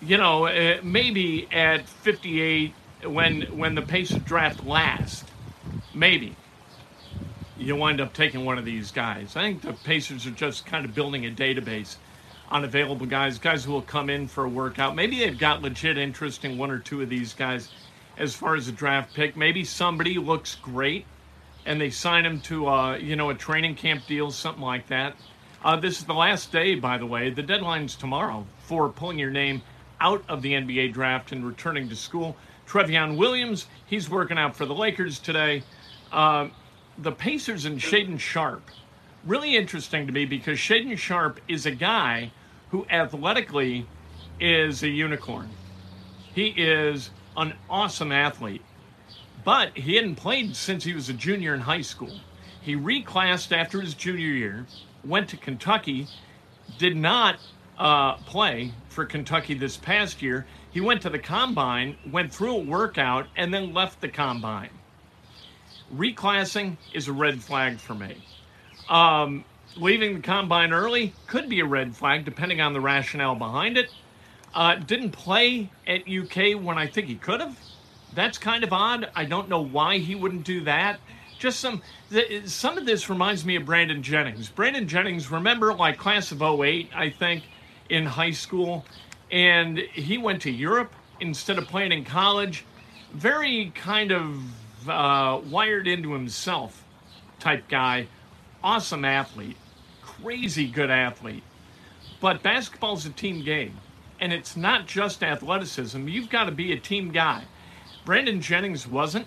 you 0.00 0.16
know, 0.16 0.46
uh, 0.46 0.78
maybe 0.82 1.48
at 1.52 1.88
58 1.88 2.72
when 3.04 3.42
when 3.56 3.74
the 3.74 3.82
Pacers 3.82 4.22
draft 4.22 4.64
last, 4.64 5.28
maybe 5.94 6.36
you 7.56 7.74
wind 7.74 8.00
up 8.00 8.12
taking 8.12 8.44
one 8.44 8.58
of 8.58 8.64
these 8.64 8.92
guys. 8.92 9.34
I 9.36 9.42
think 9.42 9.62
the 9.62 9.72
Pacers 9.72 10.26
are 10.26 10.32
just 10.32 10.66
kind 10.66 10.84
of 10.84 10.94
building 10.94 11.26
a 11.26 11.30
database 11.30 11.96
on 12.50 12.64
available 12.64 13.06
guys, 13.06 13.38
guys 13.38 13.64
who 13.64 13.72
will 13.72 13.82
come 13.82 14.08
in 14.08 14.28
for 14.28 14.44
a 14.44 14.48
workout. 14.48 14.94
Maybe 14.94 15.18
they've 15.18 15.38
got 15.38 15.62
legit 15.62 15.98
interest 15.98 16.44
in 16.44 16.56
one 16.56 16.70
or 16.70 16.78
two 16.78 17.02
of 17.02 17.08
these 17.08 17.34
guys 17.34 17.68
as 18.16 18.34
far 18.34 18.54
as 18.54 18.68
a 18.68 18.72
draft 18.72 19.14
pick. 19.14 19.36
Maybe 19.36 19.64
somebody 19.64 20.18
looks 20.18 20.54
great 20.54 21.04
and 21.68 21.78
they 21.78 21.90
sign 21.90 22.24
him 22.24 22.40
to 22.40 22.66
uh, 22.66 22.96
you 22.96 23.14
know 23.14 23.28
a 23.30 23.34
training 23.34 23.76
camp 23.76 24.06
deal, 24.06 24.30
something 24.30 24.62
like 24.62 24.88
that. 24.88 25.14
Uh, 25.62 25.76
this 25.76 25.98
is 25.98 26.04
the 26.04 26.14
last 26.14 26.50
day, 26.50 26.74
by 26.74 26.96
the 26.96 27.04
way. 27.06 27.30
The 27.30 27.42
deadline's 27.42 27.94
tomorrow 27.94 28.46
for 28.60 28.88
pulling 28.88 29.18
your 29.18 29.30
name 29.30 29.60
out 30.00 30.24
of 30.28 30.40
the 30.40 30.54
NBA 30.54 30.94
draft 30.94 31.30
and 31.30 31.46
returning 31.46 31.88
to 31.90 31.96
school. 31.96 32.36
Trevion 32.66 33.18
Williams, 33.18 33.66
he's 33.86 34.08
working 34.08 34.38
out 34.38 34.56
for 34.56 34.64
the 34.64 34.74
Lakers 34.74 35.18
today. 35.18 35.62
Uh, 36.10 36.48
the 36.96 37.12
Pacers 37.12 37.66
and 37.66 37.78
Shaedon 37.78 38.18
Sharpe, 38.18 38.70
really 39.26 39.54
interesting 39.54 40.06
to 40.06 40.12
me 40.12 40.24
because 40.24 40.58
Shaedon 40.58 40.96
Sharpe 40.96 41.40
is 41.48 41.66
a 41.66 41.70
guy 41.70 42.32
who 42.70 42.86
athletically 42.88 43.86
is 44.40 44.82
a 44.82 44.88
unicorn. 44.88 45.50
He 46.34 46.48
is 46.48 47.10
an 47.36 47.54
awesome 47.68 48.12
athlete, 48.12 48.62
but 49.48 49.74
he 49.78 49.94
hadn't 49.94 50.16
played 50.16 50.54
since 50.54 50.84
he 50.84 50.92
was 50.92 51.08
a 51.08 51.12
junior 51.14 51.54
in 51.54 51.60
high 51.60 51.80
school. 51.80 52.20
He 52.60 52.76
reclassed 52.76 53.50
after 53.50 53.80
his 53.80 53.94
junior 53.94 54.26
year, 54.26 54.66
went 55.02 55.26
to 55.30 55.38
Kentucky, 55.38 56.06
did 56.76 56.94
not 56.94 57.38
uh, 57.78 58.16
play 58.16 58.74
for 58.90 59.06
Kentucky 59.06 59.54
this 59.54 59.78
past 59.78 60.20
year. 60.20 60.44
He 60.70 60.82
went 60.82 61.00
to 61.00 61.08
the 61.08 61.18
combine, 61.18 61.96
went 62.10 62.30
through 62.30 62.56
a 62.56 62.58
workout, 62.58 63.28
and 63.36 63.54
then 63.54 63.72
left 63.72 64.02
the 64.02 64.08
combine. 64.10 64.68
Reclassing 65.96 66.76
is 66.92 67.08
a 67.08 67.14
red 67.14 67.40
flag 67.42 67.78
for 67.78 67.94
me. 67.94 68.22
Um, 68.90 69.46
leaving 69.78 70.14
the 70.14 70.20
combine 70.20 70.74
early 70.74 71.14
could 71.26 71.48
be 71.48 71.60
a 71.60 71.64
red 71.64 71.96
flag, 71.96 72.26
depending 72.26 72.60
on 72.60 72.74
the 72.74 72.82
rationale 72.82 73.34
behind 73.34 73.78
it. 73.78 73.88
Uh, 74.52 74.74
didn't 74.74 75.12
play 75.12 75.70
at 75.86 76.02
UK 76.06 76.62
when 76.62 76.76
I 76.76 76.86
think 76.86 77.06
he 77.06 77.14
could 77.14 77.40
have. 77.40 77.58
That's 78.18 78.36
kind 78.36 78.64
of 78.64 78.72
odd. 78.72 79.08
I 79.14 79.26
don't 79.26 79.48
know 79.48 79.60
why 79.60 79.98
he 79.98 80.16
wouldn't 80.16 80.42
do 80.42 80.62
that. 80.62 80.98
Just 81.38 81.60
some, 81.60 81.80
some 82.46 82.76
of 82.76 82.84
this 82.84 83.08
reminds 83.08 83.44
me 83.44 83.54
of 83.54 83.64
Brandon 83.64 84.02
Jennings. 84.02 84.48
Brandon 84.48 84.88
Jennings, 84.88 85.30
remember, 85.30 85.72
like 85.72 85.98
class 85.98 86.32
of 86.32 86.42
08, 86.42 86.90
I 86.92 87.10
think 87.10 87.44
in 87.88 88.04
high 88.04 88.32
school, 88.32 88.84
and 89.30 89.78
he 89.78 90.18
went 90.18 90.42
to 90.42 90.50
Europe 90.50 90.92
instead 91.20 91.58
of 91.58 91.68
playing 91.68 91.92
in 91.92 92.04
college. 92.04 92.64
Very 93.12 93.70
kind 93.76 94.10
of 94.10 94.88
uh, 94.88 95.40
wired 95.48 95.86
into 95.86 96.12
himself 96.12 96.82
type 97.38 97.68
guy. 97.68 98.08
Awesome 98.64 99.04
athlete, 99.04 99.56
crazy 100.02 100.66
good 100.66 100.90
athlete. 100.90 101.44
But 102.20 102.42
basketball's 102.42 103.06
a 103.06 103.10
team 103.10 103.44
game, 103.44 103.78
and 104.18 104.32
it's 104.32 104.56
not 104.56 104.88
just 104.88 105.22
athleticism. 105.22 106.08
You've 106.08 106.30
got 106.30 106.46
to 106.46 106.50
be 106.50 106.72
a 106.72 106.80
team 106.80 107.12
guy. 107.12 107.44
Brandon 108.08 108.40
Jennings 108.40 108.86
wasn't, 108.88 109.26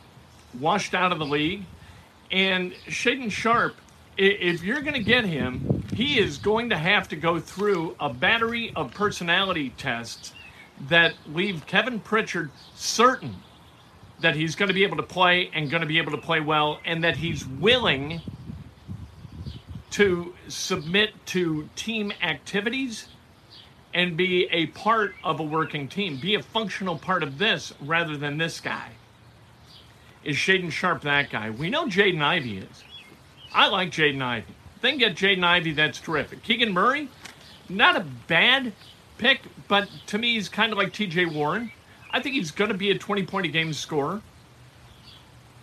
washed 0.59 0.95
out 0.95 1.11
of 1.11 1.19
the 1.19 1.25
league, 1.25 1.65
and 2.31 2.73
Shaedon 2.87 3.31
Sharpe, 3.31 3.75
if 4.17 4.63
you're 4.63 4.81
going 4.81 4.95
to 4.95 5.03
get 5.03 5.23
him, 5.23 5.83
he 5.93 6.17
is 6.17 6.39
going 6.39 6.71
to 6.71 6.77
have 6.79 7.07
to 7.09 7.15
go 7.15 7.39
through 7.39 7.95
a 7.99 8.11
battery 8.11 8.73
of 8.75 8.91
personality 8.91 9.71
tests 9.77 10.33
that 10.89 11.13
leave 11.27 11.67
Kevin 11.67 11.99
Pritchard 11.99 12.49
certain 12.73 13.35
that 14.19 14.35
he's 14.35 14.55
going 14.55 14.69
to 14.69 14.73
be 14.73 14.81
able 14.81 14.97
to 14.97 15.03
play 15.03 15.51
and 15.53 15.69
going 15.69 15.81
to 15.81 15.87
be 15.87 15.99
able 15.99 16.13
to 16.13 16.17
play 16.17 16.39
well, 16.39 16.79
and 16.83 17.03
that 17.03 17.17
he's 17.17 17.45
willing 17.45 18.19
to 19.91 20.33
submit 20.47 21.11
to 21.27 21.69
team 21.75 22.11
activities 22.23 23.09
and 23.93 24.15
be 24.15 24.47
a 24.51 24.67
part 24.67 25.15
of 25.23 25.39
a 25.39 25.43
working 25.43 25.87
team, 25.87 26.17
be 26.17 26.35
a 26.35 26.41
functional 26.41 26.97
part 26.97 27.23
of 27.23 27.37
this 27.37 27.73
rather 27.81 28.17
than 28.17 28.37
this 28.37 28.59
guy. 28.59 28.89
Is 30.23 30.35
Shaedon 30.35 30.71
Sharpe 30.71 31.01
that 31.01 31.29
guy? 31.29 31.49
We 31.49 31.69
know 31.69 31.85
Jaden 31.85 32.21
Ivey 32.21 32.59
is. 32.59 32.83
I 33.53 33.67
like 33.67 33.91
Jaden 33.91 34.21
Ivey. 34.21 34.53
Then 34.81 34.97
get 34.97 35.15
Jaden 35.15 35.43
Ivey, 35.43 35.73
that's 35.73 35.99
terrific. 35.99 36.43
Keegan 36.43 36.73
Murray, 36.73 37.09
not 37.69 37.95
a 37.95 38.05
bad 38.27 38.73
pick, 39.17 39.41
but 39.67 39.89
to 40.07 40.17
me, 40.17 40.33
he's 40.33 40.49
kind 40.49 40.71
of 40.71 40.77
like 40.77 40.93
TJ 40.93 41.33
Warren. 41.33 41.71
I 42.11 42.19
think 42.19 42.35
he's 42.35 42.51
going 42.51 42.71
to 42.71 42.77
be 42.77 42.91
a 42.91 42.97
20 42.97 43.23
point 43.25 43.45
a 43.45 43.49
game 43.49 43.73
scorer 43.73 44.21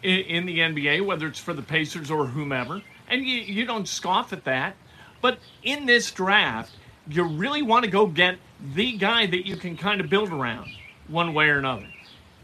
in, 0.03 0.21
in, 0.21 0.47
the 0.47 0.59
NBA, 0.59 1.05
whether 1.05 1.27
it's 1.27 1.39
for 1.39 1.53
the 1.53 1.63
Pacers 1.63 2.11
or 2.11 2.27
whomever. 2.27 2.83
And 3.09 3.25
you, 3.25 3.39
you 3.39 3.65
don't 3.65 3.89
scoff 3.89 4.33
at 4.33 4.45
that. 4.45 4.77
But 5.21 5.39
in 5.63 5.87
this 5.87 6.11
draft, 6.11 6.73
you 7.11 7.25
really 7.25 7.63
want 7.63 7.85
to 7.85 7.91
go 7.91 8.07
get 8.07 8.39
the 8.75 8.93
guy 8.97 9.27
that 9.27 9.47
you 9.47 9.57
can 9.57 9.77
kind 9.77 10.01
of 10.01 10.09
build 10.09 10.31
around 10.31 10.71
one 11.09 11.35
way 11.35 11.49
or 11.49 11.59
another. 11.59 11.87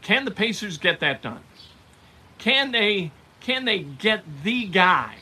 Can 0.03 0.25
the 0.25 0.31
Pacers 0.31 0.79
get 0.79 1.01
that 1.01 1.23
done? 1.23 1.41
Can 2.39 2.73
they 2.73 3.11
can 3.41 3.65
they 3.65 3.81
get 3.81 4.23
the 4.43 4.67
guy 4.67 5.17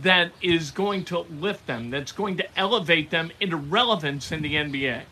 that 0.00 0.32
is 0.40 0.70
going 0.70 1.04
to 1.04 1.18
lift 1.18 1.66
them, 1.66 1.90
that's 1.90 2.12
going 2.12 2.36
to 2.38 2.58
elevate 2.58 3.10
them 3.10 3.30
into 3.40 3.56
relevance 3.56 4.32
in 4.32 4.40
the 4.40 4.54
NBA. 4.54 5.02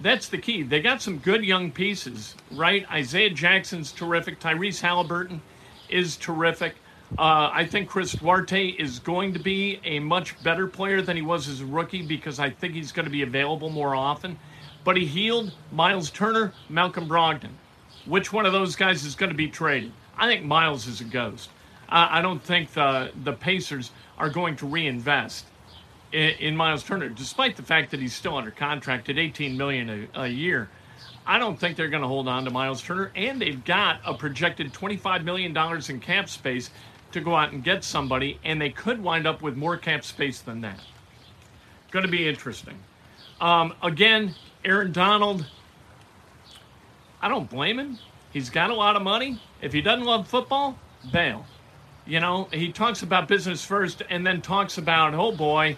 That's 0.00 0.28
the 0.28 0.38
key. 0.38 0.62
They 0.62 0.80
got 0.80 1.02
some 1.02 1.18
good 1.18 1.44
young 1.44 1.70
pieces, 1.70 2.34
right? 2.52 2.90
Isaiah 2.90 3.30
Jackson's 3.30 3.90
terrific. 3.90 4.40
Tyrese 4.40 4.80
Halliburton 4.80 5.40
is 5.88 6.16
terrific. 6.16 6.76
Uh, 7.18 7.50
I 7.52 7.64
think 7.64 7.88
Chris 7.88 8.12
Duarte 8.12 8.70
is 8.70 8.98
going 8.98 9.34
to 9.34 9.38
be 9.38 9.78
a 9.84 10.00
much 10.00 10.42
better 10.42 10.66
player 10.66 11.00
than 11.00 11.16
he 11.16 11.22
was 11.22 11.48
as 11.48 11.60
a 11.60 11.66
rookie 11.66 12.02
because 12.02 12.40
I 12.40 12.50
think 12.50 12.74
he's 12.74 12.92
going 12.92 13.04
to 13.04 13.10
be 13.10 13.22
available 13.22 13.70
more 13.70 13.94
often. 13.94 14.38
But 14.82 14.96
he 14.96 15.06
healed 15.06 15.52
Miles 15.70 16.10
Turner, 16.10 16.52
Malcolm 16.68 17.08
Brogdon. 17.08 17.52
Which 18.06 18.32
one 18.32 18.46
of 18.46 18.52
those 18.52 18.76
guys 18.76 19.04
is 19.04 19.14
going 19.14 19.30
to 19.30 19.36
be 19.36 19.48
traded? 19.48 19.92
I 20.16 20.26
think 20.26 20.44
Miles 20.44 20.86
is 20.86 21.00
a 21.00 21.04
ghost. 21.04 21.50
I 21.88 22.22
don't 22.22 22.42
think 22.42 22.72
the 22.72 23.12
the 23.22 23.32
Pacers 23.32 23.90
are 24.18 24.30
going 24.30 24.56
to 24.56 24.66
reinvest 24.66 25.46
in, 26.12 26.30
in, 26.40 26.56
Miles 26.56 26.82
Turner, 26.82 27.08
despite 27.08 27.56
the 27.56 27.62
fact 27.62 27.90
that 27.90 28.00
he's 28.00 28.14
still 28.14 28.36
under 28.36 28.50
contract 28.50 29.08
at 29.10 29.18
18 29.18 29.56
million 29.56 30.08
a, 30.14 30.22
a 30.22 30.28
year. 30.28 30.70
I 31.26 31.38
don't 31.38 31.58
think 31.58 31.76
they're 31.76 31.88
going 31.88 32.02
to 32.02 32.08
hold 32.08 32.26
on 32.26 32.44
to 32.44 32.50
Miles 32.50 32.82
Turner, 32.82 33.10
and 33.14 33.40
they've 33.40 33.62
got 33.64 34.00
a 34.04 34.14
projected 34.14 34.72
25 34.72 35.24
million 35.24 35.52
dollars 35.52 35.88
in 35.88 36.00
cap 36.00 36.28
space 36.28 36.70
to 37.14 37.20
go 37.20 37.34
out 37.34 37.52
and 37.52 37.64
get 37.64 37.82
somebody, 37.82 38.38
and 38.44 38.60
they 38.60 38.70
could 38.70 39.02
wind 39.02 39.26
up 39.26 39.42
with 39.42 39.56
more 39.56 39.76
cap 39.76 40.04
space 40.04 40.40
than 40.40 40.60
that. 40.60 40.80
Going 41.90 42.04
to 42.04 42.10
be 42.10 42.28
interesting. 42.28 42.78
Um, 43.40 43.74
again, 43.82 44.34
Aaron 44.64 44.92
Donald. 44.92 45.46
I 47.20 47.28
don't 47.28 47.48
blame 47.48 47.78
him. 47.78 47.98
He's 48.32 48.50
got 48.50 48.70
a 48.70 48.74
lot 48.74 48.96
of 48.96 49.02
money. 49.02 49.40
If 49.62 49.72
he 49.72 49.80
doesn't 49.80 50.04
love 50.04 50.28
football, 50.28 50.78
bail. 51.12 51.46
You 52.06 52.20
know, 52.20 52.48
he 52.52 52.70
talks 52.70 53.02
about 53.02 53.28
business 53.28 53.64
first 53.64 54.02
and 54.10 54.26
then 54.26 54.42
talks 54.42 54.76
about, 54.76 55.14
oh 55.14 55.32
boy, 55.32 55.76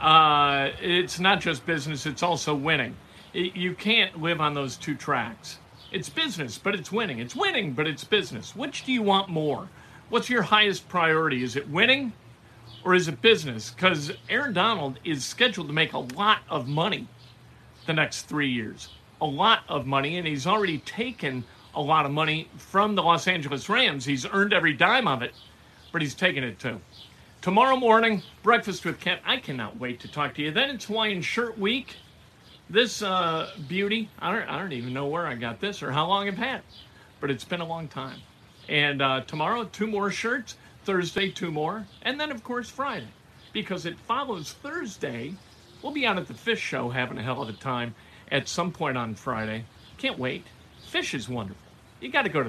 uh, 0.00 0.70
it's 0.80 1.18
not 1.18 1.40
just 1.40 1.66
business, 1.66 2.06
it's 2.06 2.22
also 2.22 2.54
winning. 2.54 2.94
It, 3.32 3.56
you 3.56 3.74
can't 3.74 4.20
live 4.22 4.40
on 4.40 4.54
those 4.54 4.76
two 4.76 4.94
tracks. 4.94 5.58
It's 5.90 6.08
business, 6.08 6.58
but 6.58 6.74
it's 6.74 6.92
winning. 6.92 7.18
It's 7.18 7.34
winning, 7.34 7.72
but 7.72 7.86
it's 7.86 8.04
business. 8.04 8.54
Which 8.54 8.84
do 8.84 8.92
you 8.92 9.02
want 9.02 9.28
more? 9.28 9.68
What's 10.10 10.28
your 10.28 10.42
highest 10.42 10.88
priority? 10.88 11.42
Is 11.42 11.56
it 11.56 11.68
winning 11.68 12.12
or 12.84 12.94
is 12.94 13.08
it 13.08 13.22
business? 13.22 13.70
Because 13.70 14.12
Aaron 14.28 14.52
Donald 14.52 14.98
is 15.04 15.24
scheduled 15.24 15.68
to 15.68 15.72
make 15.72 15.94
a 15.94 15.98
lot 15.98 16.40
of 16.50 16.68
money 16.68 17.08
the 17.86 17.94
next 17.94 18.22
three 18.22 18.50
years. 18.50 18.90
A 19.20 19.26
lot 19.26 19.60
of 19.68 19.86
money, 19.86 20.18
and 20.18 20.26
he's 20.26 20.46
already 20.46 20.78
taken 20.78 21.42
a 21.74 21.80
lot 21.80 22.04
of 22.04 22.12
money 22.12 22.48
from 22.56 22.94
the 22.94 23.02
Los 23.02 23.26
Angeles 23.26 23.68
Rams. 23.68 24.04
He's 24.04 24.26
earned 24.26 24.52
every 24.52 24.74
dime 24.74 25.08
of 25.08 25.22
it, 25.22 25.32
but 25.90 26.02
he's 26.02 26.14
taken 26.14 26.44
it 26.44 26.58
too. 26.58 26.80
Tomorrow 27.40 27.76
morning, 27.76 28.22
breakfast 28.42 28.84
with 28.84 29.00
Kent. 29.00 29.20
I 29.24 29.38
cannot 29.38 29.78
wait 29.78 30.00
to 30.00 30.08
talk 30.08 30.34
to 30.34 30.42
you. 30.42 30.50
Then 30.50 30.70
it's 30.70 30.84
Hawaiian 30.84 31.22
Shirt 31.22 31.58
Week. 31.58 31.96
This 32.68 33.02
uh, 33.02 33.50
beauty, 33.68 34.08
I 34.18 34.32
don't, 34.32 34.48
I 34.48 34.58
don't 34.58 34.72
even 34.72 34.92
know 34.92 35.06
where 35.06 35.26
I 35.26 35.34
got 35.34 35.60
this 35.60 35.82
or 35.82 35.92
how 35.92 36.06
long 36.06 36.28
I've 36.28 36.38
had, 36.38 36.62
but 37.20 37.30
it's 37.30 37.44
been 37.44 37.60
a 37.60 37.66
long 37.66 37.88
time. 37.88 38.18
And 38.68 39.02
uh, 39.02 39.22
tomorrow, 39.22 39.64
two 39.64 39.86
more 39.86 40.10
shirts. 40.10 40.56
Thursday, 40.84 41.30
two 41.30 41.50
more. 41.50 41.86
And 42.02 42.20
then, 42.20 42.30
of 42.30 42.44
course, 42.44 42.68
Friday. 42.68 43.08
Because 43.52 43.86
it 43.86 43.98
follows 43.98 44.52
Thursday. 44.52 45.34
We'll 45.82 45.92
be 45.92 46.06
out 46.06 46.18
at 46.18 46.28
the 46.28 46.34
fish 46.34 46.60
show 46.60 46.90
having 46.90 47.18
a 47.18 47.22
hell 47.22 47.42
of 47.42 47.48
a 47.48 47.52
time 47.52 47.94
at 48.30 48.48
some 48.48 48.72
point 48.72 48.96
on 48.96 49.14
Friday. 49.14 49.64
Can't 49.98 50.18
wait. 50.18 50.44
Fish 50.86 51.14
is 51.14 51.28
wonderful. 51.28 51.60
You 52.00 52.10
got 52.10 52.22
to 52.22 52.28
go 52.28 52.40
to 52.40 52.42